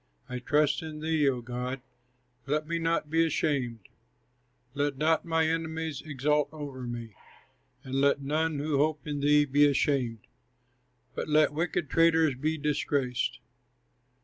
I 0.27 0.39
trust 0.39 0.81
in 0.81 0.99
thee, 1.01 1.29
O 1.29 1.41
God, 1.41 1.79
let 2.47 2.65
me 2.67 2.79
not 2.79 3.11
be 3.11 3.23
ashamed; 3.23 3.87
Let 4.73 4.97
not 4.97 5.25
my 5.25 5.47
enemies 5.47 6.01
exult 6.03 6.49
over 6.51 6.87
me, 6.87 7.13
And 7.83 7.93
let 7.93 8.19
none 8.19 8.57
who 8.57 8.79
hope 8.79 9.05
in 9.05 9.19
thee 9.19 9.45
be 9.45 9.67
ashamed; 9.67 10.25
But 11.13 11.29
let 11.29 11.53
wicked 11.53 11.87
traitors 11.87 12.33
be 12.33 12.57
disgraced. 12.57 13.37